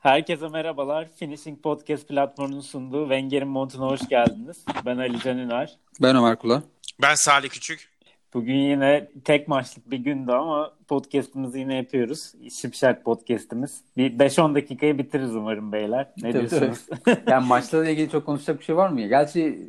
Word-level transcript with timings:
Herkese 0.00 0.48
merhabalar. 0.48 1.08
Finishing 1.16 1.62
Podcast 1.62 2.08
platformunun 2.08 2.60
sunduğu 2.60 3.02
Wenger'in 3.02 3.48
montuna 3.48 3.86
hoş 3.86 4.08
geldiniz. 4.08 4.64
Ben 4.86 4.98
Ali 4.98 5.18
Can 5.20 5.38
Üner. 5.38 5.78
Ben 6.02 6.16
Ömer 6.16 6.36
Kula. 6.36 6.62
Ben 7.02 7.14
Salih 7.14 7.48
Küçük. 7.48 7.90
Bugün 8.34 8.54
yine 8.54 9.08
tek 9.24 9.48
maçlık 9.48 9.90
bir 9.90 9.98
gündü 9.98 10.32
ama 10.32 10.72
podcast'ımızı 10.88 11.58
yine 11.58 11.74
yapıyoruz. 11.74 12.32
Şipşak 12.60 13.04
podcast'imiz. 13.04 13.80
Bir 13.96 14.18
5-10 14.18 14.54
dakikaya 14.54 14.98
bitiririz 14.98 15.34
umarım 15.34 15.72
beyler. 15.72 16.06
Ne 16.22 16.32
Tabii, 16.32 16.50
diyorsunuz? 16.50 16.86
yani 17.26 17.46
maçlarla 17.46 17.90
ilgili 17.90 18.10
çok 18.10 18.26
konuşacak 18.26 18.60
bir 18.60 18.64
şey 18.64 18.76
var 18.76 18.88
mı 18.88 19.00
ya? 19.00 19.08
Gerçi 19.08 19.68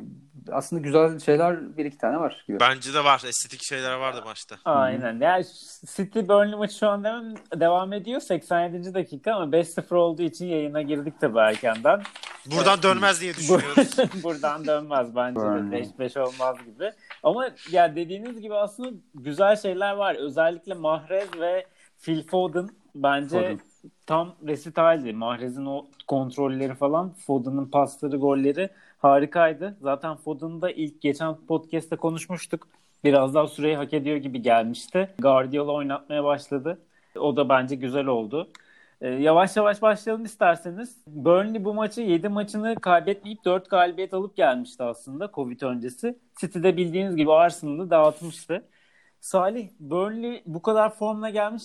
aslında 0.50 0.82
güzel 0.82 1.18
şeyler 1.18 1.76
bir 1.76 1.84
iki 1.84 1.98
tane 1.98 2.20
var 2.20 2.44
gibi. 2.48 2.60
Bence 2.60 2.94
de 2.94 3.04
var. 3.04 3.22
Estetik 3.26 3.64
şeyler 3.64 3.94
vardı 3.94 4.22
maçta. 4.24 4.56
Aynen. 4.64 5.20
Yani 5.20 5.44
City 5.96 6.20
Burnley 6.20 6.58
maçı 6.58 6.78
şu 6.78 6.88
an 6.88 7.04
devam, 7.04 7.34
devam 7.56 7.92
ediyor. 7.92 8.20
87. 8.20 8.94
dakika 8.94 9.34
ama 9.34 9.56
5-0 9.56 9.94
olduğu 9.94 10.22
için 10.22 10.46
yayına 10.46 10.82
girdik 10.82 11.14
tabii 11.20 11.38
erkenden. 11.38 12.02
Buradan 12.46 12.82
dönmez 12.82 13.20
diye 13.20 13.34
düşünüyoruz. 13.34 13.96
Buradan 14.22 14.66
dönmez 14.66 15.16
bence 15.16 15.40
de 15.40 15.82
5-5 15.98 16.20
olmaz 16.20 16.56
gibi. 16.64 16.92
Ama 17.22 17.48
ya 17.70 17.96
dediğiniz 17.96 18.40
gibi 18.40 18.54
aslında 18.54 18.90
güzel 19.14 19.56
şeyler 19.56 19.92
var. 19.92 20.14
Özellikle 20.14 20.74
Mahrez 20.74 21.28
ve 21.40 21.66
Phil 22.02 22.26
Foden 22.26 22.68
bence 22.94 23.38
Foden. 23.38 23.60
tam 24.06 24.34
resitaldi. 24.46 25.12
Mahrez'in 25.12 25.66
o 25.66 25.86
kontrolleri 26.06 26.74
falan, 26.74 27.14
Foden'ın 27.26 27.66
pasları, 27.66 28.16
golleri 28.16 28.70
harikaydı. 29.02 29.76
Zaten 29.80 30.16
Foden'ı 30.16 30.62
da 30.62 30.70
ilk 30.70 31.00
geçen 31.02 31.36
podcast'te 31.46 31.96
konuşmuştuk. 31.96 32.68
Biraz 33.04 33.34
daha 33.34 33.48
süreyi 33.48 33.76
hak 33.76 33.92
ediyor 33.94 34.16
gibi 34.16 34.42
gelmişti. 34.42 35.14
Guardiola 35.18 35.72
oynatmaya 35.72 36.24
başladı. 36.24 36.78
O 37.16 37.36
da 37.36 37.48
bence 37.48 37.76
güzel 37.76 38.06
oldu. 38.06 38.48
Ee, 39.00 39.08
yavaş 39.08 39.56
yavaş 39.56 39.82
başlayalım 39.82 40.24
isterseniz. 40.24 40.96
Burnley 41.06 41.64
bu 41.64 41.74
maçı 41.74 42.00
7 42.00 42.28
maçını 42.28 42.74
kaybetmeyip 42.74 43.44
4 43.44 43.70
galibiyet 43.70 44.14
alıp 44.14 44.36
gelmişti 44.36 44.82
aslında 44.82 45.30
Covid 45.34 45.60
öncesi. 45.60 46.18
City'de 46.40 46.76
bildiğiniz 46.76 47.16
gibi 47.16 47.32
Arsenal'ı 47.32 47.90
dağıtmıştı. 47.90 48.68
Salih, 49.20 49.68
Burnley 49.80 50.42
bu 50.46 50.62
kadar 50.62 50.94
formla 50.94 51.30
gelmiş 51.30 51.62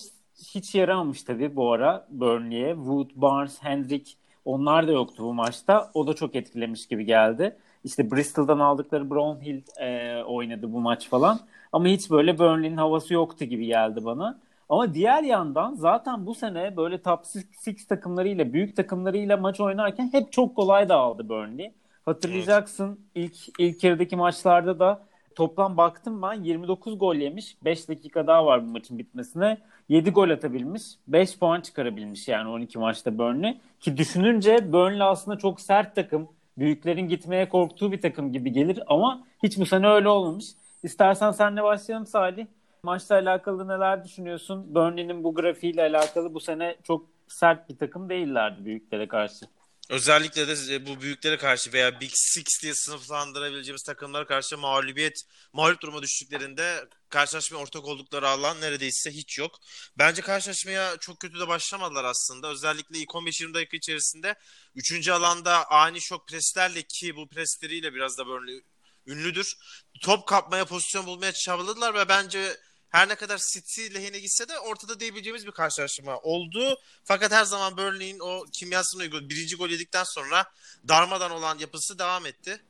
hiç 0.54 0.74
yaramamış 0.74 1.22
tabii 1.22 1.56
bu 1.56 1.72
ara 1.72 2.06
Burnley'e. 2.10 2.74
Wood, 2.74 3.10
Barnes, 3.14 3.62
Hendrick 3.62 4.12
onlar 4.44 4.88
da 4.88 4.92
yoktu 4.92 5.22
bu 5.24 5.34
maçta. 5.34 5.90
O 5.94 6.06
da 6.06 6.14
çok 6.14 6.34
etkilemiş 6.36 6.86
gibi 6.88 7.04
geldi. 7.04 7.56
İşte 7.84 8.10
Bristol'dan 8.10 8.58
aldıkları 8.58 9.10
Brownhill 9.10 9.62
e, 9.80 10.22
oynadı 10.24 10.72
bu 10.72 10.80
maç 10.80 11.08
falan. 11.08 11.40
Ama 11.72 11.86
hiç 11.86 12.10
böyle 12.10 12.38
Burnley'nin 12.38 12.76
havası 12.76 13.14
yoktu 13.14 13.44
gibi 13.44 13.66
geldi 13.66 14.04
bana. 14.04 14.40
Ama 14.68 14.94
diğer 14.94 15.22
yandan 15.22 15.74
zaten 15.74 16.26
bu 16.26 16.34
sene 16.34 16.76
böyle 16.76 17.02
top 17.02 17.20
6 17.66 17.86
takımlarıyla, 17.88 18.52
büyük 18.52 18.76
takımlarıyla 18.76 19.36
maç 19.36 19.60
oynarken 19.60 20.12
hep 20.12 20.32
çok 20.32 20.56
kolay 20.56 20.88
dağıldı 20.88 21.28
Burnley. 21.28 21.74
Hatırlayacaksın 22.04 23.00
ilk 23.14 23.36
ilk 23.58 23.84
yarıdaki 23.84 24.16
maçlarda 24.16 24.78
da 24.78 25.07
toplam 25.38 25.76
baktım 25.76 26.22
ben 26.22 26.42
29 26.42 26.98
gol 26.98 27.14
yemiş. 27.14 27.56
5 27.64 27.88
dakika 27.88 28.26
daha 28.26 28.46
var 28.46 28.62
bu 28.66 28.70
maçın 28.70 28.98
bitmesine. 28.98 29.58
7 29.88 30.10
gol 30.10 30.30
atabilmiş. 30.30 30.82
5 31.08 31.38
puan 31.38 31.60
çıkarabilmiş 31.60 32.28
yani 32.28 32.48
12 32.48 32.78
maçta 32.78 33.18
Burnley. 33.18 33.58
Ki 33.80 33.96
düşününce 33.96 34.72
Burnley 34.72 35.02
aslında 35.02 35.38
çok 35.38 35.60
sert 35.60 35.94
takım. 35.94 36.28
Büyüklerin 36.58 37.08
gitmeye 37.08 37.48
korktuğu 37.48 37.92
bir 37.92 38.00
takım 38.00 38.32
gibi 38.32 38.52
gelir 38.52 38.82
ama 38.86 39.22
hiç 39.42 39.58
bu 39.58 39.66
sene 39.66 39.88
öyle 39.88 40.08
olmamış. 40.08 40.46
İstersen 40.82 41.30
senle 41.30 41.62
başlayalım 41.62 42.06
Salih. 42.06 42.46
Maçla 42.82 43.14
alakalı 43.14 43.68
neler 43.68 44.04
düşünüyorsun? 44.04 44.74
Burnley'nin 44.74 45.24
bu 45.24 45.34
grafiğiyle 45.34 45.82
alakalı 45.82 46.34
bu 46.34 46.40
sene 46.40 46.76
çok 46.82 47.06
sert 47.28 47.68
bir 47.68 47.76
takım 47.76 48.08
değillerdi 48.08 48.64
büyüklere 48.64 49.08
karşı. 49.08 49.46
Özellikle 49.88 50.48
de 50.48 50.86
bu 50.86 51.00
büyüklere 51.00 51.36
karşı 51.36 51.72
veya 51.72 52.00
Big 52.00 52.10
Six 52.14 52.44
diye 52.62 52.74
sınıflandırabileceğimiz 52.74 53.82
takımlara 53.82 54.26
karşı 54.26 54.58
mağlubiyet, 54.58 55.22
mağlup 55.52 55.82
duruma 55.82 56.02
düştüklerinde 56.02 56.88
karşılaşmaya 57.08 57.62
ortak 57.62 57.84
oldukları 57.84 58.28
alan 58.28 58.60
neredeyse 58.60 59.10
hiç 59.10 59.38
yok. 59.38 59.58
Bence 59.98 60.22
karşılaşmaya 60.22 60.96
çok 60.96 61.20
kötü 61.20 61.40
de 61.40 61.48
başlamadılar 61.48 62.04
aslında. 62.04 62.48
Özellikle 62.48 62.98
ilk 62.98 63.10
15-20 63.10 63.54
dakika 63.54 63.76
içerisinde 63.76 64.34
3. 64.74 65.08
alanda 65.08 65.70
ani 65.70 66.00
şok 66.00 66.28
preslerle 66.28 66.82
ki 66.82 67.16
bu 67.16 67.28
presleriyle 67.28 67.94
biraz 67.94 68.18
da 68.18 68.26
Burnley 68.26 68.62
ünlüdür. 69.06 69.54
Top 70.00 70.28
kapmaya, 70.28 70.64
pozisyon 70.64 71.06
bulmaya 71.06 71.32
çabaladılar 71.32 71.94
ve 71.94 72.08
bence 72.08 72.56
her 72.90 73.08
ne 73.08 73.14
kadar 73.14 73.40
City 73.52 73.94
lehine 73.94 74.18
gitse 74.18 74.48
de 74.48 74.58
ortada 74.58 75.00
diyebileceğimiz 75.00 75.46
bir 75.46 75.52
karşılaşma 75.52 76.18
oldu. 76.18 76.78
Fakat 77.04 77.32
her 77.32 77.44
zaman 77.44 77.76
Burnley'in 77.76 78.18
o 78.18 78.44
kimyasını 78.52 79.02
uyguladı. 79.02 79.28
Birinci 79.28 79.56
gol 79.56 79.68
yedikten 79.68 80.04
sonra 80.04 80.46
darmadan 80.88 81.30
olan 81.30 81.58
yapısı 81.58 81.98
devam 81.98 82.26
etti. 82.26 82.60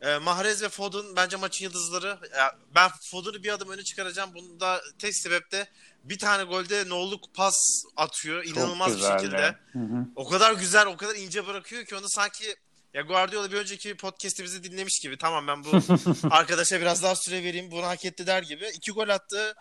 E, 0.00 0.18
Mahrez 0.18 0.62
ve 0.62 0.68
Foden 0.68 1.16
bence 1.16 1.36
maçın 1.36 1.64
yıldızları. 1.64 2.18
Ya, 2.36 2.58
ben 2.74 2.90
Foden'ı 3.10 3.42
bir 3.42 3.52
adım 3.52 3.70
öne 3.70 3.82
çıkaracağım. 3.82 4.30
Bunu 4.34 4.60
da 4.60 4.82
tek 4.98 5.16
sebep 5.16 5.52
de 5.52 5.68
bir 6.04 6.18
tane 6.18 6.44
golde 6.44 6.88
nolluk 6.88 7.34
pas 7.34 7.84
atıyor. 7.96 8.44
İnanılmaz 8.44 8.96
bir 8.96 9.02
şekilde. 9.02 9.56
Hı 9.72 9.78
hı. 9.78 10.06
O 10.16 10.28
kadar 10.28 10.52
güzel, 10.52 10.86
o 10.86 10.96
kadar 10.96 11.14
ince 11.14 11.46
bırakıyor 11.46 11.84
ki 11.84 11.96
onu 11.96 12.08
sanki 12.08 12.56
ya 12.96 13.02
Guardiola 13.02 13.52
bir 13.52 13.56
önceki 13.56 13.96
podcast'imizi 13.96 14.64
dinlemiş 14.64 15.00
gibi. 15.00 15.18
Tamam 15.18 15.46
ben 15.46 15.64
bu 15.64 15.70
arkadaşa 16.30 16.80
biraz 16.80 17.02
daha 17.02 17.16
süre 17.16 17.44
vereyim. 17.44 17.70
Bunu 17.70 17.86
hak 17.86 18.04
etti 18.04 18.26
der 18.26 18.42
gibi. 18.42 18.70
İki 18.74 18.92
gol 18.92 19.08
attı. 19.08 19.54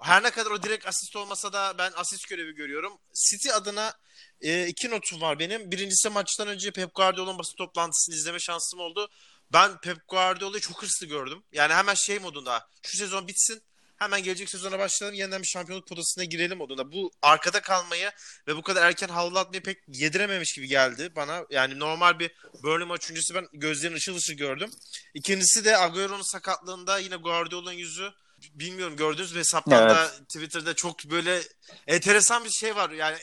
Her 0.00 0.22
ne 0.22 0.30
kadar 0.30 0.50
o 0.50 0.62
direkt 0.62 0.86
asist 0.86 1.16
olmasa 1.16 1.52
da 1.52 1.74
ben 1.78 1.92
asist 1.96 2.28
görevi 2.28 2.54
görüyorum. 2.54 2.98
City 3.30 3.52
adına 3.52 3.94
e, 4.40 4.66
iki 4.66 4.90
notum 4.90 5.20
var 5.20 5.38
benim. 5.38 5.70
Birincisi 5.70 6.08
maçtan 6.08 6.48
önce 6.48 6.70
Pep 6.70 6.94
Guardiola'nın 6.94 7.38
basın 7.38 7.56
toplantısını 7.56 8.14
izleme 8.14 8.38
şansım 8.38 8.80
oldu. 8.80 9.08
Ben 9.52 9.80
Pep 9.80 10.08
Guardiola'yı 10.08 10.60
çok 10.60 10.82
hırslı 10.82 11.06
gördüm. 11.06 11.42
Yani 11.52 11.74
hemen 11.74 11.94
şey 11.94 12.18
modunda 12.18 12.68
şu 12.82 12.96
sezon 12.96 13.28
bitsin. 13.28 13.62
Hemen 13.98 14.22
gelecek 14.22 14.48
sezona 14.50 14.78
başlayalım. 14.78 15.18
Yeniden 15.18 15.42
bir 15.42 15.46
şampiyonluk 15.46 15.88
potasına 15.88 16.24
girelim 16.24 16.58
modunda. 16.58 16.92
Bu 16.92 17.10
arkada 17.22 17.60
kalmayı 17.60 18.10
ve 18.46 18.56
bu 18.56 18.62
kadar 18.62 18.86
erken 18.86 19.08
havlu 19.08 19.38
atmayı 19.38 19.62
pek 19.62 19.78
yedirememiş 19.88 20.54
gibi 20.54 20.68
geldi 20.68 21.12
bana. 21.16 21.44
Yani 21.50 21.78
normal 21.78 22.18
bir 22.18 22.30
Burnley 22.62 22.86
maç 22.86 23.10
öncesi 23.10 23.34
ben 23.34 23.48
gözlerini 23.52 23.96
ışıl 23.96 24.16
ışıl 24.16 24.34
gördüm. 24.34 24.70
İkincisi 25.14 25.64
de 25.64 25.78
Agüero'nun 25.78 26.32
sakatlığında 26.32 26.98
yine 26.98 27.16
Guardiola'nın 27.16 27.72
yüzü 27.72 28.12
bilmiyorum 28.54 28.96
gördünüz 28.96 29.32
mü 29.32 29.38
hesaptan 29.38 29.88
da 29.88 30.10
Twitter'da 30.28 30.74
çok 30.74 31.04
böyle 31.04 31.42
enteresan 31.86 32.44
bir 32.44 32.50
şey 32.50 32.76
var. 32.76 32.90
Yani 32.90 33.16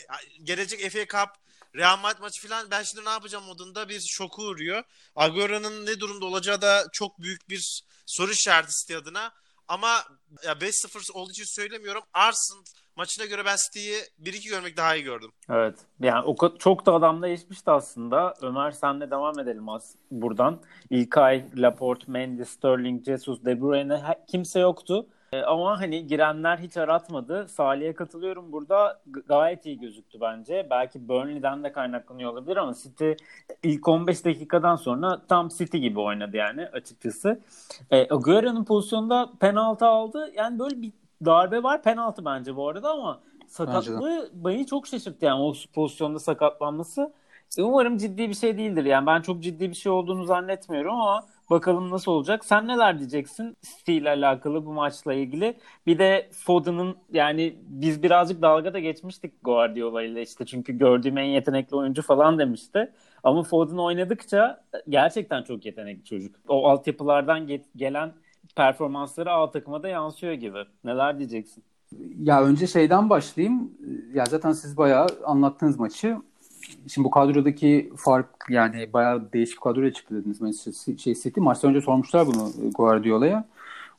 gelecek 0.43 0.91
FA 0.91 0.99
Cup 0.99 1.29
Real 1.75 1.99
Madrid 1.99 2.21
maçı 2.21 2.47
falan 2.47 2.71
ben 2.71 2.83
şimdi 2.83 3.05
ne 3.05 3.09
yapacağım 3.09 3.45
modunda 3.45 3.89
bir 3.89 4.01
şoku 4.07 4.43
uğruyor. 4.43 4.83
Agüero'nun 5.15 5.85
ne 5.85 5.99
durumda 5.99 6.25
olacağı 6.25 6.61
da 6.61 6.87
çok 6.93 7.21
büyük 7.21 7.49
bir 7.49 7.81
soru 8.05 8.31
işareti 8.31 8.97
adına. 8.97 9.33
Ama 9.67 9.87
ya 10.43 10.53
5-0 10.53 11.11
olduğu 11.13 11.31
için 11.31 11.55
söylemiyorum. 11.55 12.01
Arsenal 12.13 12.63
maçına 12.95 13.25
göre 13.25 13.45
ben 13.45 13.55
City'yi 13.55 13.97
1-2 14.23 14.49
görmek 14.49 14.77
daha 14.77 14.95
iyi 14.95 15.03
gördüm. 15.03 15.31
Evet. 15.49 15.79
Yani 15.99 16.25
o 16.25 16.57
çok 16.57 16.85
da 16.85 16.93
adam 16.93 17.21
değişmişti 17.21 17.71
aslında. 17.71 18.33
Ömer 18.41 18.71
senle 18.71 19.11
devam 19.11 19.39
edelim 19.39 19.69
az 19.69 19.95
buradan. 20.11 20.61
İlkay, 20.89 21.45
Laporte, 21.55 22.11
Mendy, 22.11 22.45
Sterling, 22.45 23.05
Jesus, 23.05 23.45
De 23.45 23.61
Bruyne 23.61 24.03
kimse 24.27 24.59
yoktu. 24.59 25.07
E, 25.35 25.43
ama 25.43 25.79
hani 25.79 26.07
girenler 26.07 26.57
hiç 26.57 26.77
aratmadı. 26.77 27.47
Salih'e 27.47 27.93
katılıyorum 27.93 28.51
burada. 28.51 29.01
Gayet 29.27 29.65
iyi 29.65 29.79
gözüktü 29.79 30.17
bence. 30.21 30.67
Belki 30.69 31.07
Burnley'den 31.07 31.63
de 31.63 31.71
kaynaklanıyor 31.71 32.31
olabilir 32.31 32.57
ama 32.57 32.73
City 32.73 33.11
ilk 33.63 33.87
15 33.87 34.25
dakikadan 34.25 34.75
sonra 34.75 35.21
tam 35.27 35.49
City 35.49 35.77
gibi 35.77 35.99
oynadı 35.99 36.37
yani 36.37 36.67
açıkçası. 36.67 37.39
E, 37.91 38.13
Agüero'nun 38.13 38.63
pozisyonda 38.65 39.29
penaltı 39.39 39.85
aldı. 39.85 40.31
Yani 40.35 40.59
böyle 40.59 40.81
bir 40.81 40.91
darbe 41.25 41.63
var. 41.63 41.83
Penaltı 41.83 42.25
bence 42.25 42.55
bu 42.55 42.69
arada 42.69 42.91
ama 42.91 43.19
sakatlığı 43.47 44.29
beni 44.33 44.65
çok 44.65 44.87
şaşırttı 44.87 45.25
yani 45.25 45.41
o 45.41 45.53
pozisyonda 45.73 46.19
sakatlanması. 46.19 47.13
E, 47.57 47.61
Umarım 47.63 47.97
ciddi 47.97 48.29
bir 48.29 48.33
şey 48.33 48.57
değildir. 48.57 48.85
Yani 48.85 49.05
ben 49.07 49.21
çok 49.21 49.43
ciddi 49.43 49.69
bir 49.69 49.75
şey 49.75 49.91
olduğunu 49.91 50.23
zannetmiyorum 50.25 50.91
ama 50.95 51.25
bakalım 51.49 51.89
nasıl 51.91 52.11
olacak. 52.11 52.45
Sen 52.45 52.67
neler 52.67 52.99
diyeceksin 52.99 53.57
City 53.61 53.97
ile 53.97 54.09
alakalı 54.09 54.65
bu 54.65 54.73
maçla 54.73 55.13
ilgili? 55.13 55.57
Bir 55.87 55.99
de 55.99 56.29
Foden'ın 56.31 56.95
yani 57.13 57.55
biz 57.67 58.03
birazcık 58.03 58.41
dalga 58.41 58.73
da 58.73 58.79
geçmiştik 58.79 59.33
Guardiola 59.43 60.03
ile 60.03 60.21
işte 60.21 60.45
çünkü 60.45 60.77
gördüğüm 60.77 61.17
en 61.17 61.23
yetenekli 61.25 61.75
oyuncu 61.75 62.01
falan 62.01 62.39
demişti. 62.39 62.91
Ama 63.23 63.43
Foden 63.43 63.77
oynadıkça 63.77 64.63
gerçekten 64.89 65.43
çok 65.43 65.65
yetenekli 65.65 66.05
çocuk. 66.05 66.35
O 66.47 66.67
altyapılardan 66.69 67.47
ge- 67.47 67.61
gelen 67.75 68.13
performansları 68.55 69.31
A 69.31 69.51
takıma 69.51 69.83
da 69.83 69.87
yansıyor 69.89 70.33
gibi. 70.33 70.59
Neler 70.83 71.19
diyeceksin? 71.19 71.63
Ya 72.19 72.43
önce 72.43 72.67
şeyden 72.67 73.09
başlayayım. 73.09 73.71
Ya 74.13 74.25
zaten 74.25 74.51
siz 74.51 74.77
bayağı 74.77 75.07
anlattınız 75.25 75.79
maçı. 75.79 76.17
Şimdi 76.87 77.05
bu 77.05 77.11
kadrodaki 77.11 77.91
fark 77.97 78.27
yani 78.49 78.93
bayağı 78.93 79.33
değişik 79.33 79.61
kadroya 79.61 79.93
çıktı 79.93 80.15
dediniz 80.15 80.41
Manchester 80.41 80.97
şey 80.97 81.15
City. 81.15 81.39
Maçtan 81.39 81.69
önce 81.69 81.81
sormuşlar 81.81 82.27
bunu 82.27 82.51
Guardiola'ya. 82.75 83.45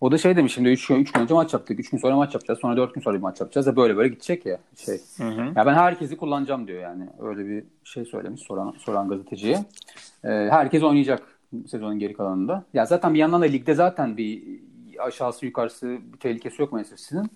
O 0.01 0.13
da 0.13 0.19
şey 0.19 0.37
demiş 0.37 0.55
şimdi 0.55 0.69
3 0.69 0.87
gün, 0.87 0.97
üç 0.97 1.13
gün 1.13 1.21
önce 1.21 1.35
maç 1.35 1.53
yaptık. 1.53 1.81
3 1.81 1.91
gün 1.91 1.99
sonra 1.99 2.17
maç 2.17 2.35
yapacağız. 2.35 2.61
Sonra 2.61 2.77
4 2.77 2.95
gün 2.95 3.01
sonra 3.01 3.17
bir 3.17 3.23
maç 3.23 3.41
yapacağız. 3.41 3.67
Ya 3.67 3.77
böyle 3.77 3.97
böyle 3.97 4.09
gidecek 4.09 4.47
ya 4.47 4.59
şey. 4.77 5.01
Hı 5.17 5.29
hı. 5.29 5.53
Ya 5.57 5.67
ben 5.67 5.75
herkesi 5.75 6.17
kullanacağım 6.17 6.67
diyor 6.67 6.83
yani. 6.83 7.07
Öyle 7.21 7.47
bir 7.49 7.65
şey 7.85 8.05
söylemiş 8.05 8.41
soran, 8.41 8.75
soran 8.79 9.09
gazeteciye. 9.09 9.65
Ee, 10.25 10.29
herkes 10.29 10.83
oynayacak 10.83 11.23
sezonun 11.67 11.99
geri 11.99 12.13
kalanında. 12.13 12.65
Ya 12.75 12.87
zaten 12.87 13.15
bir 13.15 13.19
yandan 13.19 13.43
da 13.43 13.45
ligde 13.45 13.75
zaten 13.75 14.17
bir 14.17 14.43
aşağısı 14.99 15.47
yukarısı 15.47 15.99
bir 16.13 16.19
tehlikesi 16.19 16.63
yok 16.63 16.73
Manchester 16.73 16.97
City'nin. 16.97 17.31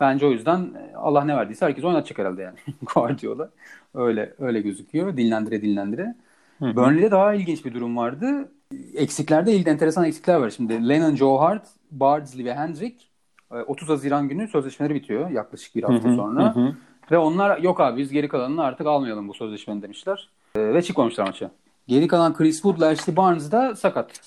Bence 0.00 0.26
o 0.26 0.30
yüzden 0.30 0.58
e, 0.58 0.96
Allah 0.96 1.24
ne 1.24 1.36
verdiyse 1.36 1.66
herkes 1.66 1.84
oynatacak 1.84 2.18
herhalde 2.18 2.42
yani. 2.42 2.56
Guardiola. 2.94 3.50
Öyle 3.94 4.34
öyle 4.38 4.60
gözüküyor. 4.60 5.16
Dinlendire 5.16 5.62
dinlendire. 5.62 6.14
Hı 6.58 6.66
hı. 6.66 6.76
Burnley'de 6.76 7.10
daha 7.10 7.34
ilginç 7.34 7.64
bir 7.64 7.74
durum 7.74 7.96
vardı. 7.96 8.52
Eksiklerde 8.94 9.52
ilk 9.52 9.68
enteresan 9.68 10.04
eksikler 10.04 10.36
var. 10.36 10.50
Şimdi 10.50 10.88
Lennon, 10.88 11.16
Joe 11.16 11.40
Hart, 11.40 11.66
Bardsley 11.90 12.44
ve 12.44 12.54
Hendrick 12.54 13.04
e, 13.52 13.54
30 13.54 13.88
Haziran 13.88 14.28
günü 14.28 14.48
sözleşmeleri 14.48 14.94
bitiyor 14.94 15.30
yaklaşık 15.30 15.74
bir 15.74 15.82
hafta 15.82 16.14
sonra. 16.14 16.54
Ve 17.10 17.18
onlar 17.18 17.58
yok 17.58 17.80
abi 17.80 18.00
biz 18.00 18.12
geri 18.12 18.28
kalanını 18.28 18.62
artık 18.62 18.86
almayalım 18.86 19.28
bu 19.28 19.34
sözleşmeni 19.34 19.82
demişler. 19.82 20.28
E, 20.54 20.74
ve 20.74 20.82
çıkmamışlar 20.82 21.26
maça. 21.26 21.50
Geri 21.88 22.08
kalan 22.08 22.34
Chris 22.34 22.54
Wood'la 22.54 22.86
Ashley 22.86 23.16
Barnes 23.16 23.52
da 23.52 23.76
sakat. 23.76 24.20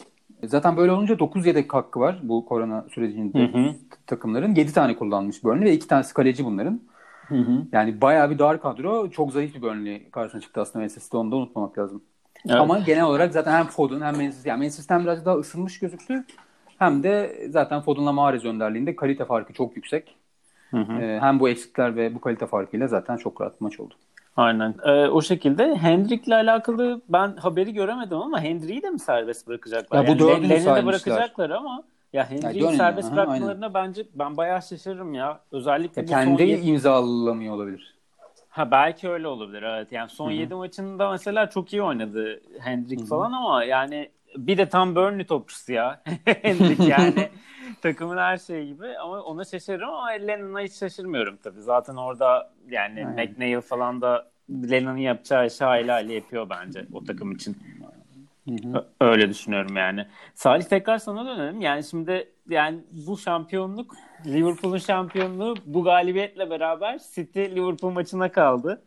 Zaten 0.44 0.78
böyle 0.78 0.92
olunca 0.92 1.20
9 1.20 1.46
yedek 1.46 1.74
hakkı 1.74 2.00
var 2.00 2.20
bu 2.24 2.46
korona 2.46 2.86
sürecinde 2.94 3.40
Hı 3.40 3.58
hı. 3.58 3.76
takımların. 4.08 4.56
7 4.56 4.74
tane 4.74 4.96
kullanmış 4.96 5.44
Burnley 5.44 5.66
ve 5.66 5.74
2 5.74 5.88
tanesi 5.88 6.14
kaleci 6.14 6.46
bunların. 6.46 6.82
Hı 7.28 7.36
hı. 7.36 7.66
Yani 7.72 8.02
bayağı 8.02 8.30
bir 8.30 8.40
dar 8.40 8.62
kadro. 8.62 9.10
Çok 9.10 9.32
zayıf 9.32 9.56
bir 9.56 9.62
Burnley 9.62 10.10
karşısına 10.10 10.42
çıktı 10.42 10.62
aslında 10.62 10.80
Manchester 10.80 11.02
City. 11.02 11.18
Onu 11.18 11.32
da 11.32 11.36
unutmamak 11.36 11.78
lazım. 11.78 12.04
Evet. 12.46 12.62
Ama 12.62 12.80
genel 12.80 13.04
olarak 13.04 13.34
zaten 13.34 13.52
hem 13.52 13.66
Foden 13.66 14.02
hem 14.02 14.16
Manchester, 14.16 14.50
yani 14.50 14.58
Manchester 14.58 14.82
City'den 14.82 15.04
biraz 15.04 15.26
daha 15.26 15.36
ısınmış 15.36 15.80
gözüktü. 15.80 16.24
Hem 16.80 17.04
de 17.04 17.48
zaten 17.50 17.82
Foden'la 17.82 18.12
Mahrez 18.12 18.46
önderliğinde 18.46 18.96
kalite 18.96 19.26
farkı 19.26 19.54
çok 19.54 19.76
yüksek. 19.76 20.16
Hı 20.72 20.78
hı. 20.78 20.94
Ee, 20.94 21.20
hem 21.20 21.40
bu 21.40 21.50
eksikler 21.50 21.96
ve 21.96 22.16
bu 22.16 22.22
kalite 22.22 22.48
farkıyla 22.48 22.88
zaten 22.88 23.18
çok 23.18 23.42
rahat 23.42 23.62
maç 23.62 23.80
oldu. 23.80 23.94
Aynen. 24.38 24.76
Ee, 24.86 25.08
o 25.08 25.22
şekilde 25.22 25.76
Hendrick'le 25.76 26.32
alakalı 26.32 27.02
ben 27.10 27.36
haberi 27.36 27.74
göremedim 27.74 28.18
ama 28.18 28.42
Hendrick'i 28.42 28.82
de 28.84 28.90
mi 28.90 29.00
serbest 29.00 29.48
bırakacaklar? 29.48 29.98
Ya 29.98 30.08
bu 30.08 30.20
yani 30.20 30.20
dördünü 30.20 30.50
Lennon 30.50 30.76
de 30.76 30.86
bırakacaklar 30.86 31.50
ama 31.50 31.84
ya 32.14 32.30
Dönün 32.60 32.78
serbest 32.78 33.08
aha, 33.08 33.16
bırakmalarına 33.16 33.74
bence 33.74 34.06
ben 34.16 34.38
bayağı 34.38 34.62
şaşırırım 34.62 35.14
ya. 35.14 35.40
Özellikle 35.52 36.02
Ya 36.02 36.08
bu 36.08 36.08
son 36.08 36.16
kendi 36.22 36.44
yedi- 36.44 36.62
imzalamıyor 36.66 37.54
olabilir. 37.56 37.94
Ha 38.50 38.72
belki 38.72 39.10
öyle 39.10 39.28
olabilir 39.28 39.64
evet. 39.64 39.92
Yani 39.92 40.10
son 40.10 40.32
Hı 40.32 40.34
hı. 40.36 40.38
7 40.38 40.56
maçında 40.56 41.12
mesela 41.12 41.50
çok 41.50 41.74
iyi 41.74 41.82
oynadı 41.84 42.42
hı. 42.96 43.06
falan 43.06 43.32
ama 43.32 43.64
yani 43.64 44.10
bir 44.38 44.58
de 44.58 44.70
tam 44.70 44.96
Burnley 44.96 45.26
topçusu 45.26 45.74
ya. 45.74 46.04
Hendrick 46.26 46.92
yani 46.92 47.30
takımın 47.84 48.18
her 48.18 48.38
şeyi 48.38 48.68
gibi 48.68 48.98
ama 48.98 49.22
ona 49.22 49.46
şaşırırım 49.46 49.90
ama 49.90 50.08
Lennon'a 50.10 50.62
hiç 50.62 50.74
şaşırmıyorum 50.74 51.38
tabii. 51.44 51.62
Zaten 51.62 51.96
orada 51.96 52.54
yani 52.70 53.06
Aynen. 53.06 53.30
McNeil 53.30 53.62
falan 53.62 54.02
da 54.02 54.32
Lennon'ın 54.50 54.98
yapacağı 54.98 55.48
işi 55.48 55.64
hayli 55.64 56.14
yapıyor 56.14 56.50
bence 56.50 56.86
o 56.94 57.04
takım 57.04 57.32
için. 57.32 57.58
Hı 58.48 58.52
hı. 58.68 58.78
Ö- 58.78 59.06
Öyle 59.12 59.30
düşünüyorum 59.30 59.78
yani. 59.78 60.08
Salih 60.36 60.66
tekrar 60.66 60.98
sana 60.98 61.26
dönelim. 61.26 61.62
Yani 61.62 61.84
şimdi 61.84 62.32
yani 62.50 62.80
bu 62.92 63.18
şampiyonluk 63.18 63.96
Liverpool'un 64.26 64.78
şampiyonluğu 64.78 65.56
bu 65.66 65.84
galibiyetle 65.84 66.50
beraber 66.50 67.00
City 67.16 67.40
Liverpool 67.40 67.92
maçına 67.92 68.32
kaldı. 68.32 68.84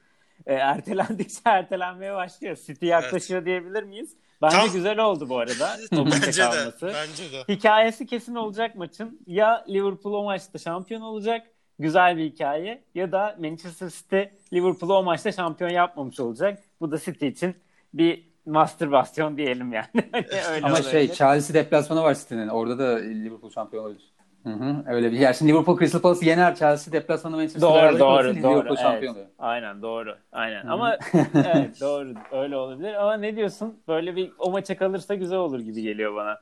E, 0.46 0.54
ertelendikçe 0.54 1.40
ertelenmeye 1.44 2.14
başlıyor. 2.14 2.56
City 2.66 2.86
yaklaşıyor 2.86 3.44
diyebilir 3.44 3.82
miyiz? 3.82 4.16
Bence 4.42 4.56
Tam- 4.56 4.72
güzel 4.72 4.98
oldu 4.98 5.28
bu 5.28 5.38
arada. 5.38 5.76
Bence 5.92 6.26
de. 6.26 6.30
kalması. 6.32 6.86
Bence 6.86 7.32
de. 7.32 7.54
Hikayesi 7.54 8.06
kesin 8.06 8.34
olacak 8.34 8.76
maçın. 8.76 9.20
Ya 9.26 9.64
Liverpool 9.68 10.12
o 10.12 10.24
maçta 10.24 10.58
şampiyon 10.58 11.00
olacak. 11.00 11.46
Güzel 11.78 12.16
bir 12.16 12.24
hikaye. 12.24 12.84
Ya 12.94 13.12
da 13.12 13.36
Manchester 13.40 13.88
City 13.90 14.20
Liverpool'u 14.52 14.94
o 14.94 15.02
maçta 15.02 15.32
şampiyon 15.32 15.70
yapmamış 15.70 16.20
olacak. 16.20 16.58
Bu 16.80 16.90
da 16.92 16.98
City 16.98 17.26
için 17.26 17.54
bir 17.94 18.28
mastürbasyon 18.46 19.36
diyelim 19.36 19.72
yani. 19.72 19.86
Öyle 20.50 20.66
Ama 20.66 20.76
şey 20.82 20.96
olabilir. 21.00 21.14
Chelsea 21.14 21.54
deplasmanı 21.54 22.02
var 22.02 22.14
City'nin. 22.14 22.48
Orada 22.48 22.78
da 22.78 22.98
Liverpool 22.98 23.50
şampiyon 23.50 23.84
olabilir. 23.84 24.12
Hı 24.46 24.52
hı, 24.52 24.84
öyle 24.86 25.12
bir 25.12 25.18
yer. 25.18 25.32
Şimdi 25.32 25.52
Liverpool 25.52 25.78
Crystal 25.78 26.00
Palace 26.00 26.26
yener 26.26 26.56
Chelsea 26.56 26.92
deplasmanı 26.92 27.36
Manchester 27.36 27.62
Doğru 27.62 27.82
United'ı 27.82 28.00
doğru 28.00 28.24
doğru. 28.24 28.34
Liverpool 28.34 28.66
Evet. 28.66 28.78
şampiyon 28.78 29.12
oluyor. 29.14 29.26
Aynen 29.38 29.82
doğru. 29.82 30.16
Aynen. 30.32 30.64
Hı. 30.64 30.72
Ama 30.72 30.98
evet 31.34 31.80
doğru 31.80 32.14
öyle 32.32 32.56
olabilir. 32.56 32.94
Ama 32.94 33.16
ne 33.16 33.36
diyorsun? 33.36 33.78
Böyle 33.88 34.16
bir 34.16 34.32
o 34.38 34.50
maça 34.50 34.76
kalırsa 34.76 35.14
güzel 35.14 35.38
olur 35.38 35.60
gibi 35.60 35.82
geliyor 35.82 36.14
bana. 36.14 36.38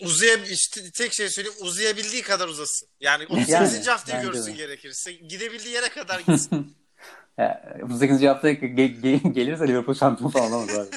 Uzaya 0.00 0.36
işte 0.50 0.80
tek 0.94 1.12
şey 1.12 1.28
söyleyeyim 1.28 1.58
uzayabildiği 1.62 2.22
kadar 2.22 2.48
uzasın. 2.48 2.88
Yani 3.00 3.24
38. 3.30 3.50
Yani, 3.52 3.84
haftayı 3.86 4.22
görsün 4.22 4.52
de. 4.52 4.56
gerekirse. 4.56 5.12
Gidebildiği 5.12 5.74
yere 5.74 5.88
kadar 5.88 6.20
gitsin. 6.20 6.76
Ya, 7.38 7.74
38. 7.84 8.22
hafta 8.28 8.50
ge- 8.50 9.00
ge- 9.00 9.32
gelirse 9.32 9.68
Liverpool 9.68 9.94
şampiyon 9.94 10.30
falan 10.30 10.52
olamaz 10.52 10.78
abi. 10.78 10.88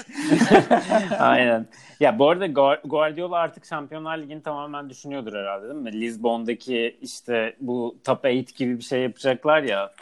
Aynen. 1.19 1.67
Ya 1.99 2.19
bu 2.19 2.29
arada 2.29 2.45
Guar- 2.45 2.87
Guardiola 2.87 3.35
artık 3.37 3.65
Şampiyonlar 3.65 4.17
Ligi'ni 4.17 4.43
tamamen 4.43 4.89
düşünüyordur 4.89 5.33
herhalde 5.33 5.63
değil 5.69 5.79
mi? 5.79 6.01
Lisbon'daki 6.01 6.97
işte 7.01 7.55
bu 7.59 7.97
top 8.03 8.19
8 8.21 8.53
gibi 8.53 8.77
bir 8.77 8.83
şey 8.83 9.01
yapacaklar 9.01 9.63
ya. 9.63 9.93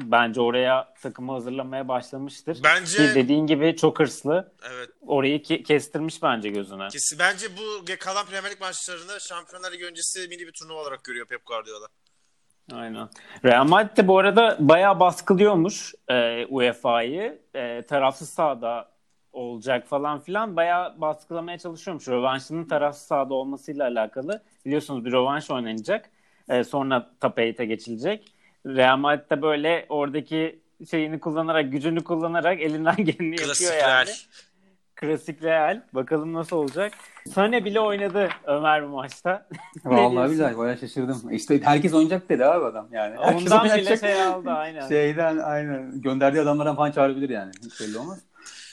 Bence 0.00 0.40
oraya 0.40 0.94
takımı 1.02 1.32
hazırlamaya 1.32 1.88
başlamıştır. 1.88 2.58
Bence 2.64 2.96
Ki 2.96 3.14
dediğin 3.14 3.46
gibi 3.46 3.76
çok 3.76 4.00
hırslı. 4.00 4.52
evet. 4.70 4.88
Orayı 5.00 5.38
ke- 5.38 5.62
kestirmiş 5.62 6.22
bence 6.22 6.48
gözüne. 6.50 6.88
Kesin. 6.88 7.18
Bence 7.18 7.46
bu 7.56 7.84
kalan 8.00 8.26
Premier 8.26 8.52
Lig 8.52 8.60
maçlarını 8.60 9.20
Şampiyonlar 9.20 9.72
Ligi 9.72 9.86
öncesi 9.86 10.20
mini 10.28 10.40
bir 10.46 10.52
turnuva 10.52 10.80
olarak 10.82 11.04
görüyor 11.04 11.26
Pep 11.26 11.46
Guardiola. 11.46 11.86
Aynen. 12.72 13.08
Real 13.44 13.68
Madrid 13.68 13.96
de 13.96 14.08
bu 14.08 14.18
arada 14.18 14.56
bayağı 14.60 15.00
baskılıyormuş 15.00 15.94
e, 16.08 16.46
UEFA'yı. 16.46 17.38
E, 17.54 17.82
tarafsız 17.82 18.30
sahada 18.30 18.88
olacak 19.32 19.86
falan 19.86 20.20
filan. 20.20 20.56
Bayağı 20.56 21.00
baskılamaya 21.00 21.58
çalışıyormuş. 21.58 22.08
Rövanşının 22.08 22.64
tarafsız 22.64 23.06
sahada 23.06 23.34
olmasıyla 23.34 23.86
alakalı. 23.86 24.42
Biliyorsunuz 24.66 25.04
bir 25.04 25.12
rövanş 25.12 25.50
oynanacak. 25.50 26.10
E, 26.48 26.64
sonra 26.64 27.10
8'e 27.20 27.64
geçilecek. 27.66 28.34
Real 28.66 28.96
Madrid 28.96 29.30
de 29.30 29.42
böyle 29.42 29.86
oradaki 29.88 30.60
şeyini 30.90 31.20
kullanarak, 31.20 31.72
gücünü 31.72 32.04
kullanarak 32.04 32.60
elinden 32.60 32.96
geleni 33.04 33.36
Klasik 33.36 33.66
yapıyor 33.66 33.88
yani. 33.88 34.08
Real. 34.08 34.14
Klasik 35.00 35.42
Real. 35.42 35.82
Bakalım 35.92 36.32
nasıl 36.32 36.56
olacak. 36.56 36.92
Sane 37.34 37.64
bile 37.64 37.80
oynadı 37.80 38.28
Ömer 38.46 38.88
bu 38.88 38.88
maçta. 38.88 39.46
Vallahi 39.84 40.30
billahi 40.30 40.58
bayağı 40.58 40.78
şaşırdım. 40.78 41.22
İşte 41.30 41.60
herkes 41.62 41.94
oynayacak 41.94 42.28
dedi 42.28 42.44
abi 42.44 42.64
adam 42.64 42.88
yani. 42.92 43.16
Herkes 43.20 43.52
Ondan 43.52 43.64
bile 43.64 43.96
şey 43.96 44.22
aldı 44.22 44.50
aynen. 44.50 44.88
Şeyden 44.88 45.38
aynen 45.38 46.00
gönderdiği 46.00 46.40
adamlardan 46.40 46.76
falan 46.76 46.90
çağırabilir 46.90 47.28
yani. 47.28 47.52
Hiç 47.64 47.80
belli 47.80 47.98
olmaz. 47.98 48.18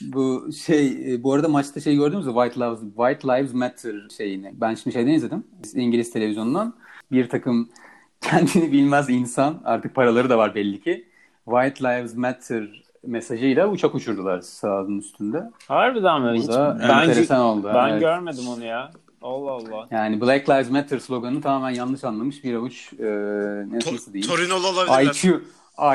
Bu 0.00 0.52
şey 0.52 1.14
e, 1.14 1.22
bu 1.22 1.32
arada 1.32 1.48
maçta 1.48 1.80
şey 1.80 1.96
gördünüz 1.96 2.26
mü? 2.26 2.32
White 2.32 2.60
Lives, 2.60 2.80
White 2.80 3.28
Lives 3.28 3.54
Matter 3.54 4.08
şeyini. 4.16 4.52
Ben 4.60 4.74
şimdi 4.74 4.94
şeyden 4.94 5.12
izledim. 5.12 5.44
İngiliz 5.74 6.10
televizyonundan. 6.10 6.74
Bir 7.12 7.28
takım 7.28 7.70
kendini 8.20 8.72
bilmez 8.72 9.10
insan 9.10 9.60
artık 9.64 9.94
paraları 9.94 10.30
da 10.30 10.38
var 10.38 10.54
belli 10.54 10.80
ki. 10.80 11.08
White 11.44 11.84
Lives 11.84 12.14
Matter 12.16 12.87
mesajıyla 13.06 13.68
uçak 13.68 13.94
uçurdular 13.94 14.40
sahanın 14.40 14.98
üstünde. 14.98 15.42
Harbiden 15.68 16.22
mi? 16.22 16.38
Hiç, 16.40 16.48
da 16.48 16.78
ben, 16.82 16.88
enteresan 17.08 17.40
oldu. 17.40 17.70
ben 17.74 17.88
Evet. 17.88 18.00
görmedim 18.00 18.48
onu 18.48 18.64
ya. 18.64 18.90
Allah 19.22 19.50
Allah. 19.50 19.86
Yani 19.90 20.20
Black 20.20 20.48
Lives 20.48 20.70
Matter 20.70 20.98
sloganını 20.98 21.40
tamamen 21.42 21.70
yanlış 21.74 22.04
anlamış 22.04 22.44
bir 22.44 22.54
avuç 22.54 22.92
e, 22.92 23.02
To- 23.02 23.94
nasıl 23.94 24.12
diyeyim? 24.12 24.30
Torinolu 24.30 24.66
olabilirler. 24.66 25.14
IQ 25.14 25.40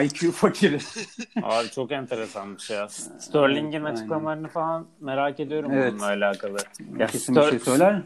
IQ 0.03 0.31
fakiri. 0.31 0.77
Abi 1.43 1.69
çok 1.69 1.91
enteresanmış 1.91 2.69
ya. 2.69 2.89
Sterling'in 2.89 3.83
açıklamalarını 3.83 4.47
falan 4.47 4.85
merak 4.99 5.39
ediyorum 5.39 5.71
Evet. 5.73 5.91
bununla 5.93 6.05
alakalı. 6.05 6.57
Ya 6.99 7.07
Kesin 7.07 7.35
bir 7.35 7.41
Ster- 7.41 7.49
şey 7.49 7.59
söyler. 7.59 8.01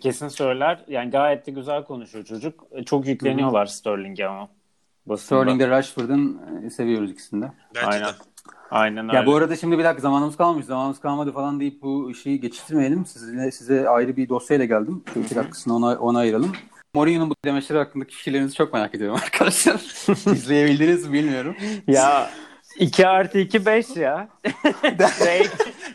Kesin 0.00 0.28
söyler. 0.28 0.84
Yani 0.88 1.10
gayet 1.10 1.46
de 1.46 1.50
güzel 1.50 1.84
konuşuyor 1.84 2.24
çocuk. 2.24 2.64
E, 2.70 2.84
Çok 2.84 3.06
yükleniyorlar 3.06 3.66
Sterling'e 3.66 4.26
ama. 4.26 4.48
Basında. 5.08 5.40
Sterling'de 5.40 5.68
Rashford'un 5.68 6.40
e, 6.66 6.70
seviyoruz 6.70 7.10
ikisini 7.10 7.42
de. 7.42 7.52
Bence 7.74 7.86
Aynen. 7.86 8.08
de. 8.08 8.12
Aynen 8.70 9.08
öyle. 9.08 9.16
Ya 9.16 9.26
bu 9.26 9.36
arada 9.36 9.56
şimdi 9.56 9.78
bir 9.78 9.84
dakika 9.84 10.02
zamanımız 10.02 10.36
kalmış. 10.36 10.66
Zamanımız 10.66 11.00
kalmadı 11.00 11.32
falan 11.32 11.60
deyip 11.60 11.82
bu 11.82 12.14
şeyi 12.14 12.40
geçiştirmeyelim. 12.40 13.06
Size, 13.06 13.50
size 13.50 13.88
ayrı 13.88 14.16
bir 14.16 14.28
dosyayla 14.28 14.64
geldim. 14.64 15.04
Şu 15.14 15.20
iki 15.20 15.34
dakikasını 15.34 15.76
ona, 15.76 15.98
ona 15.98 16.18
ayıralım. 16.18 16.52
Mourinho'nun 16.94 17.30
bu 17.30 17.34
demeçleri 17.44 17.78
hakkındaki 17.78 18.14
fikirlerinizi 18.16 18.54
çok 18.54 18.72
merak 18.72 18.94
ediyorum 18.94 19.20
arkadaşlar. 19.24 19.74
İzleyebildiniz 20.34 21.06
mi 21.06 21.12
bilmiyorum. 21.12 21.56
Ya 21.86 22.30
2 22.78 23.06
artı 23.06 23.38
2 23.38 23.66
5 23.66 23.96
ya. 23.96 24.28
Ray, 25.20 25.44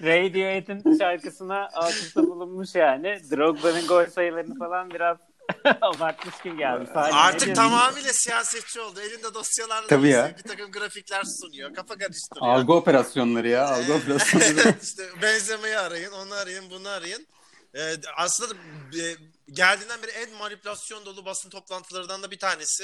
Radiohead'in 0.04 0.98
şarkısına 0.98 1.66
atıfta 1.66 2.24
bulunmuş 2.28 2.76
yani. 2.76 3.18
Drogba'nın 3.32 3.88
gol 3.88 4.06
sayılarını 4.06 4.60
falan 4.60 4.90
biraz 4.90 5.18
abartmış 5.82 6.36
geldi. 6.44 6.90
Sadece 6.94 7.18
Artık 7.18 7.56
tamamıyla 7.56 8.14
siyasetçi 8.14 8.82
oldu. 8.82 9.02
Elinde 9.02 9.34
dosyalarla 9.34 9.88
Tabii 9.88 10.10
ya. 10.10 10.36
bir 10.38 10.44
takım 10.44 10.72
grafikler 10.72 11.24
sunuyor. 11.42 11.74
Kafa 11.74 11.98
karıştırıyor. 11.98 12.48
Algı 12.48 12.74
operasyonları 12.74 13.48
ya. 13.48 13.68
Algı 13.68 13.94
operasyonları. 13.94 14.76
işte 14.84 15.04
benzemeyi 15.22 15.78
arayın, 15.78 16.12
onu 16.12 16.34
arayın, 16.34 16.70
bunu 16.70 16.90
arayın. 16.90 17.28
e, 17.76 17.82
aslında 18.18 18.54
e, 19.00 19.16
geldiğinden 19.52 20.04
beri 20.04 20.12
en 20.12 20.34
manipülasyon 20.34 21.06
dolu 21.06 21.26
basın 21.26 21.50
toplantılarından 21.50 22.24
da 22.24 22.32
bir 22.32 22.40
tanesi. 22.40 22.84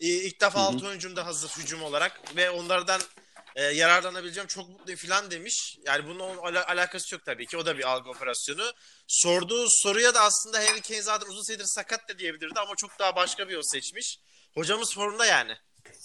E, 0.00 0.06
ilk 0.06 0.40
defa 0.40 0.60
6 0.60 0.86
oyuncum 0.86 1.16
da 1.16 1.26
hazır 1.26 1.48
hücum 1.48 1.82
olarak 1.82 2.36
ve 2.36 2.50
onlardan 2.50 3.00
e, 3.56 3.62
yararlanabileceğim 3.64 4.46
çok 4.46 4.68
mutluyum 4.68 5.00
falan 5.00 5.30
demiş. 5.30 5.78
Yani 5.86 6.06
bunun 6.06 6.36
ala- 6.36 6.66
alakası 6.68 7.14
yok 7.14 7.24
tabii 7.24 7.46
ki. 7.46 7.56
O 7.56 7.66
da 7.66 7.78
bir 7.78 7.84
algı 7.90 8.10
operasyonu. 8.10 8.72
Sorduğu 9.06 9.66
soruya 9.70 10.14
da 10.14 10.20
aslında 10.20 10.58
Harry 10.58 10.80
Kane 10.80 11.02
zaten 11.02 11.26
uzun 11.26 11.42
süredir 11.42 11.64
sakat 11.66 12.08
da 12.08 12.18
diyebilirdi 12.18 12.60
ama 12.60 12.72
çok 12.76 12.98
daha 12.98 13.16
başka 13.16 13.48
bir 13.48 13.52
yol 13.54 13.62
seçmiş. 13.62 14.18
Hocamız 14.54 14.94
formda 14.94 15.26
yani. 15.26 15.56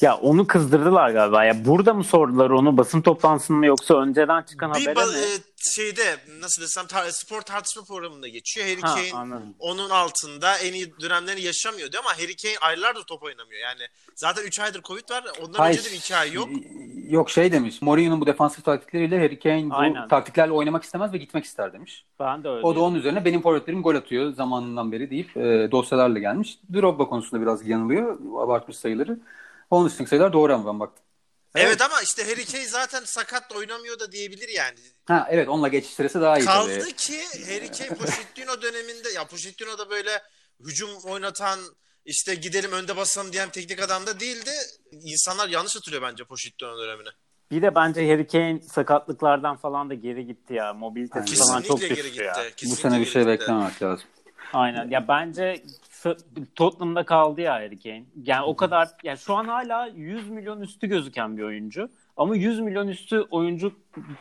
Ya 0.01 0.15
onu 0.17 0.47
kızdırdılar 0.47 1.09
galiba. 1.09 1.43
Ya 1.45 1.65
burada 1.65 1.93
mı 1.93 2.03
sordular 2.03 2.49
onu 2.49 2.77
basın 2.77 3.01
toplantısında 3.01 3.57
mı 3.57 3.65
yoksa 3.65 4.01
önceden 4.01 4.41
çıkan 4.43 4.73
Bir 4.73 4.87
habere 4.87 5.05
mi? 5.05 5.11
e, 5.17 5.37
şeyde 5.75 6.17
nasıl 6.39 6.61
desem 6.61 6.85
tar- 6.85 7.11
spor 7.11 7.41
tartışma 7.41 7.83
programında 7.83 8.27
geçiyor. 8.27 8.67
Harry 8.67 8.81
Ha, 8.81 8.95
Kane 8.95 9.13
anladım. 9.21 9.53
onun 9.59 9.89
altında 9.89 10.57
en 10.57 10.73
iyi 10.73 10.93
dönemlerini 11.01 11.41
yaşamıyor 11.41 11.91
diyor 11.91 12.03
ama 12.05 12.13
Harry 12.17 12.35
Kane 12.35 12.53
aylardır 12.61 13.03
top 13.03 13.23
oynamıyor. 13.23 13.61
Yani 13.61 13.81
zaten 14.15 14.43
3 14.43 14.59
aydır 14.59 14.81
Covid 14.81 15.09
var. 15.11 15.23
Ondan 15.45 15.59
Hayır. 15.59 15.79
önce 15.79 15.91
de 15.91 15.95
2 15.95 16.15
ay 16.15 16.33
yok. 16.33 16.49
Yok 17.09 17.29
şey 17.29 17.51
demiş. 17.51 17.81
Mourinho'nun 17.81 18.21
bu 18.21 18.25
defansif 18.25 18.65
taktikleriyle 18.65 19.19
Harry 19.19 19.39
Kane 19.39 19.69
bu 19.69 19.75
Aynen. 19.75 20.07
taktiklerle 20.07 20.51
oynamak 20.51 20.83
istemez 20.83 21.13
ve 21.13 21.17
gitmek 21.17 21.45
ister 21.45 21.73
demiş. 21.73 22.05
Ben 22.19 22.43
de 22.43 22.49
öyle. 22.49 22.65
O 22.67 22.75
da 22.75 22.79
onun 22.81 22.95
üzerine 22.95 23.25
benim 23.25 23.41
forvetlerim 23.41 23.81
gol 23.81 23.95
atıyor 23.95 24.33
zamanından 24.33 24.91
beri 24.91 25.09
deyip 25.09 25.37
e, 25.37 25.71
dosyalarla 25.71 26.19
gelmiş. 26.19 26.59
Drogba 26.73 27.09
konusunda 27.09 27.41
biraz 27.41 27.67
yanılıyor. 27.67 28.17
Abartmış 28.43 28.77
sayıları. 28.77 29.19
Onun 29.71 29.87
dışındaki 29.89 30.09
sayılar 30.09 30.33
doğru 30.33 30.53
ama 30.53 30.73
ben 30.73 30.79
baktım. 30.79 31.05
Evet. 31.55 31.81
ama 31.81 32.01
işte 32.01 32.23
Harry 32.23 32.45
Kane 32.45 32.65
zaten 32.67 33.03
sakat 33.05 33.49
da 33.51 33.55
oynamıyor 33.57 33.99
da 33.99 34.11
diyebilir 34.11 34.49
yani. 34.49 34.79
Ha 35.05 35.27
evet 35.31 35.49
onunla 35.49 35.67
geçiştiresi 35.67 36.21
daha 36.21 36.37
iyi 36.39 36.45
Kaldı 36.45 36.79
tabii. 36.79 36.93
ki 36.93 37.19
Harry 37.45 37.71
Kane 37.71 37.89
Pochettino 37.99 38.61
döneminde 38.61 39.09
ya 39.09 39.27
Pochettino 39.27 39.77
da 39.77 39.89
böyle 39.89 40.21
hücum 40.59 40.89
oynatan 41.03 41.59
işte 42.05 42.35
gidelim 42.35 42.71
önde 42.71 42.97
basalım 42.97 43.33
diyen 43.33 43.49
teknik 43.49 43.81
adam 43.81 44.05
da 44.05 44.19
değildi. 44.19 44.51
İnsanlar 44.91 45.49
yanlış 45.49 45.75
hatırlıyor 45.75 46.01
bence 46.03 46.23
Pochettino 46.23 46.77
dönemini. 46.77 47.09
Bir 47.51 47.61
de 47.61 47.75
bence 47.75 48.07
Harry 48.11 48.27
Kane 48.27 48.61
sakatlıklardan 48.61 49.57
falan 49.57 49.89
da 49.89 49.93
geri 49.93 50.25
gitti 50.25 50.53
ya. 50.53 50.73
Mobilitesi 50.73 51.19
Aynen. 51.33 51.45
falan 51.47 51.61
çok 51.61 51.79
Kesinlikle 51.79 51.95
düştü 52.03 52.09
gitti. 52.11 52.23
ya. 52.23 52.33
Bu 52.51 52.55
Kesinlikle 52.55 52.89
sene 52.89 52.99
bir 52.99 53.05
şey 53.05 53.21
gitti. 53.21 53.31
beklememek 53.31 53.81
lazım. 53.81 54.05
Aynen. 54.53 54.89
Ya 54.89 55.07
bence 55.07 55.63
Tottenham'da 56.55 57.05
kaldı 57.05 57.41
ya 57.41 57.53
Harry 57.53 57.79
Kane. 57.79 58.03
Yani 58.23 58.45
o 58.45 58.55
kadar 58.55 58.89
yani 59.03 59.17
şu 59.17 59.35
an 59.35 59.45
hala 59.45 59.87
100 59.87 60.29
milyon 60.29 60.61
üstü 60.61 60.87
gözüken 60.87 61.37
bir 61.37 61.43
oyuncu. 61.43 61.89
Ama 62.17 62.35
100 62.35 62.59
milyon 62.59 62.87
üstü 62.87 63.19
oyuncu 63.21 63.73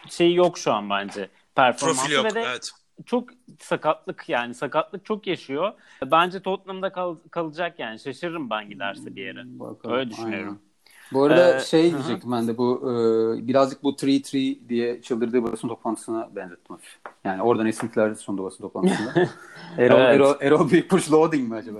şeyi 0.08 0.34
yok 0.36 0.58
şu 0.58 0.72
an 0.72 0.90
bence. 0.90 1.28
Performansı 1.54 2.00
Profil 2.00 2.14
yok. 2.14 2.24
ve 2.24 2.34
de 2.34 2.40
Evet. 2.40 2.70
çok 3.06 3.28
sakatlık 3.60 4.28
yani 4.28 4.54
sakatlık 4.54 5.04
çok 5.04 5.26
yaşıyor. 5.26 5.72
Bence 6.06 6.42
Tottenham'da 6.42 6.92
kal- 6.92 7.16
kalacak 7.30 7.78
yani. 7.78 7.98
Şaşırırım 7.98 8.50
ben 8.50 8.68
giderse 8.68 9.16
bir 9.16 9.22
yere. 9.22 9.42
Bakalım, 9.44 9.94
Öyle 9.96 10.10
düşünüyorum. 10.10 10.48
aynen. 10.48 10.69
Bu 11.12 11.22
arada 11.24 11.56
Ee, 11.56 11.60
şey 11.60 11.92
hı 11.92 11.96
diyecektim 11.96 12.32
ben 12.32 12.48
de 12.48 12.58
bu 12.58 12.80
e, 12.82 13.48
birazcık 13.48 13.82
bu 13.82 13.92
3-3 13.92 14.68
diye 14.68 15.02
çıldırdığı 15.02 15.42
basın 15.42 15.68
toplantısına 15.68 16.28
benzettim. 16.36 16.76
Yani 17.24 17.42
oradan 17.42 17.66
esintiler 17.66 18.14
sonunda 18.14 18.44
basın 18.44 18.62
toplantısında. 18.64 19.14
Erol, 19.78 20.00
Evet. 20.00 20.14
Erol, 20.16 20.34
Erol 20.40 20.70
Büyük 20.70 20.90
Push 20.90 21.12
Loading 21.12 21.48
mi 21.48 21.56
acaba? 21.56 21.78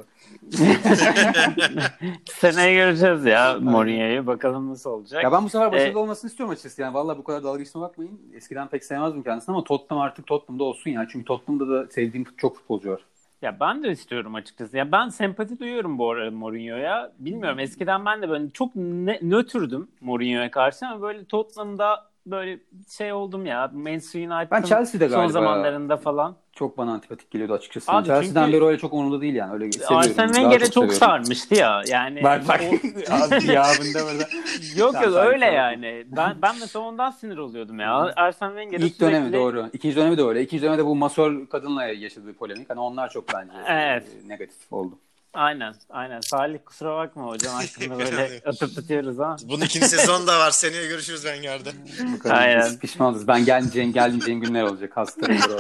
Seneye 2.25 2.75
göreceğiz 2.75 3.25
ya 3.25 3.59
Mourinho'yu. 3.61 4.27
Bakalım 4.27 4.71
nasıl 4.71 4.91
olacak. 4.91 5.25
Ya 5.25 5.33
ben 5.33 5.45
bu 5.45 5.49
sefer 5.49 5.73
başarılı 5.73 5.99
Ee, 5.99 6.03
olmasını 6.03 6.31
istiyorum 6.31 6.53
açıkçası. 6.53 6.83
Yani 6.83 6.95
vallahi 6.95 7.19
bu 7.19 7.25
kadar 7.25 7.45
dalga 7.45 7.59
geçtiğine 7.59 7.89
bakmayın. 7.89 8.21
Eskiden 8.35 8.69
pek 8.69 8.85
sevmezdim 8.85 9.23
kendisini 9.23 9.55
ama 9.55 9.65
Tottenham 9.65 10.03
artık 10.05 10.27
Tottenham'da 10.27 10.65
olsun 10.65 10.91
yani. 10.91 11.09
Çünkü 11.13 11.25
Tottenham'da 11.25 11.69
da 11.69 11.87
sevdiğim 11.91 12.27
çok 12.37 12.57
futbolcu 12.57 12.91
var. 12.91 13.01
Ya 13.43 13.61
ben 13.61 13.83
de 13.83 13.91
istiyorum 13.93 14.35
açıkçası. 14.35 14.77
Ya 14.77 14.93
ben 14.93 15.09
sempati 15.09 15.59
duyuyorum 15.59 15.99
bu 15.99 16.11
arada 16.11 16.31
Mourinho'ya. 16.31 17.13
Bilmiyorum 17.19 17.59
eskiden 17.59 18.05
ben 18.07 18.23
de 18.23 18.29
böyle 18.29 18.51
çok 18.51 18.77
ne, 18.77 19.19
nötrdüm 19.23 19.89
Mourinho'ya 20.01 20.51
karşı 20.51 20.87
ama 20.87 21.03
böyle 21.03 21.25
Tottenham'da 21.25 22.10
böyle 22.27 22.61
şey 22.97 23.13
oldum 23.13 23.47
ya 23.47 23.71
Manchester 23.75 24.21
United'ın 24.21 24.49
Ben 24.51 24.63
Chelsea'de 24.63 25.09
son 25.09 25.17
galiba 25.17 25.33
zamanlarında 25.33 25.97
falan. 25.97 26.37
çok 26.53 26.79
bana 26.79 26.93
antipatik 26.93 27.31
geliyordu 27.31 27.53
açıkçası. 27.55 27.93
Abi 27.93 28.07
Chelsea'den 28.07 28.45
çünkü- 28.47 28.57
beri 28.59 28.65
öyle 28.69 28.79
çok 28.79 28.93
umurumda 28.93 29.21
değil 29.21 29.35
yani. 29.35 29.53
Öyle 29.53 29.73
seviyorum. 29.73 29.97
Arsene 29.97 30.27
Wenger'e 30.27 30.65
çok, 30.65 30.73
seviyorum. 30.73 30.95
sarmıştı 30.99 31.55
ya. 31.55 31.83
Yani 31.89 32.23
Bak 32.23 32.49
bak. 32.49 32.61
o- 32.63 33.15
Abi 33.37 33.53
ya 33.53 33.65
bunda 33.81 33.99
burada. 34.13 34.29
yok 34.77 34.95
yok 34.95 35.17
öyle 35.17 35.47
yani. 35.47 36.05
Ben 36.07 36.37
ben 36.43 36.55
mesela 36.61 36.85
ondan 36.85 37.11
sinir 37.11 37.39
oluyordum 37.39 37.81
ya. 37.81 37.95
Arsene 38.17 38.49
Wenger'e 38.49 38.87
İlk 38.87 38.95
sürekli... 38.97 39.15
dönemi 39.15 39.33
doğru. 39.33 39.67
İkinci 39.73 39.97
dönemi 39.97 40.19
de 40.19 40.23
öyle. 40.23 40.43
İkinci 40.43 40.63
dönemde 40.63 40.85
bu 40.87 40.97
masör 40.97 41.47
kadınla 41.47 41.85
yaşadığı 41.85 42.33
polemik. 42.35 42.71
Hani 42.71 42.81
onlar 42.81 43.11
çok 43.11 43.25
bence 43.35 43.53
Evet. 43.69 44.05
e, 44.25 44.29
negatif 44.29 44.73
oldu. 44.73 44.99
Aynen 45.35 45.75
aynen. 45.91 46.21
Salih 46.21 46.59
kusura 46.67 46.97
bakma 46.97 47.27
hocam 47.27 47.55
hakkında 47.55 47.99
böyle 47.99 48.41
atıp 48.47 48.75
tutuyoruz 48.75 49.21
ama. 49.21 49.37
Bunun 49.45 49.65
ikinci 49.65 49.89
sezon 49.89 50.27
da 50.27 50.39
var. 50.39 50.51
Seneye 50.51 50.87
görüşürüz 50.87 51.23
Wenger'de. 51.23 51.71
Bakalım 52.15 52.37
Aynen. 52.37 52.79
Pişmanız. 52.79 53.29
Ben 53.29 53.45
gelmeyeceğim, 53.45 53.93
gelmeyeceğim 53.93 54.41
günler 54.41 54.63
olacak. 54.63 54.97
Hastayım. 54.97 55.43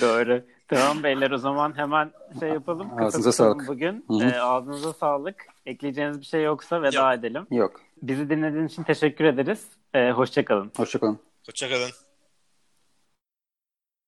Doğru. 0.00 0.42
Tamam 0.68 1.02
beyler 1.02 1.30
o 1.30 1.38
zaman 1.38 1.76
hemen 1.76 2.10
şey 2.40 2.48
yapalım. 2.48 3.02
Ağzınıza 3.02 3.32
sağlık. 3.32 3.68
Bugün 3.68 4.04
Hı 4.08 4.14
hı. 4.14 4.24
Ee, 4.30 4.40
ağzınıza 4.40 4.92
sağlık. 4.92 5.36
Ekleyeceğiniz 5.66 6.20
bir 6.20 6.26
şey 6.26 6.42
yoksa 6.42 6.82
veda 6.82 7.12
Yok. 7.12 7.18
edelim. 7.18 7.46
Yok. 7.50 7.80
Bizi 8.02 8.30
dinlediğiniz 8.30 8.72
için 8.72 8.82
teşekkür 8.82 9.24
ederiz. 9.24 9.64
Ee, 9.94 10.10
hoşçakalın. 10.10 10.72
Hoşçakalın. 10.76 11.18
Hoşçakalın. 11.46 11.90